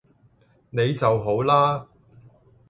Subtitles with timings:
[0.71, 1.85] 你就好啦